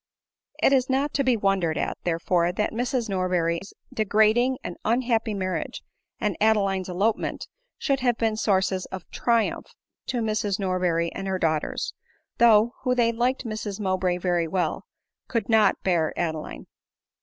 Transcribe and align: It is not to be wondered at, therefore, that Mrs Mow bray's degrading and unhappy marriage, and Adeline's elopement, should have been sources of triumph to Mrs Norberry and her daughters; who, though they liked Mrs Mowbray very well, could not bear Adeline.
It 0.63 0.73
is 0.73 0.89
not 0.89 1.13
to 1.13 1.23
be 1.23 1.37
wondered 1.37 1.77
at, 1.77 1.95
therefore, 2.05 2.51
that 2.51 2.73
Mrs 2.73 3.07
Mow 3.07 3.27
bray's 3.27 3.71
degrading 3.93 4.57
and 4.63 4.75
unhappy 4.83 5.35
marriage, 5.35 5.83
and 6.19 6.35
Adeline's 6.41 6.89
elopement, 6.89 7.47
should 7.77 7.99
have 7.99 8.17
been 8.17 8.35
sources 8.35 8.87
of 8.87 9.07
triumph 9.11 9.75
to 10.07 10.21
Mrs 10.23 10.57
Norberry 10.57 11.11
and 11.13 11.27
her 11.27 11.37
daughters; 11.37 11.93
who, 12.39 12.43
though 12.43 12.73
they 12.95 13.11
liked 13.11 13.45
Mrs 13.45 13.79
Mowbray 13.79 14.17
very 14.17 14.47
well, 14.47 14.87
could 15.27 15.47
not 15.47 15.79
bear 15.83 16.17
Adeline. 16.17 16.65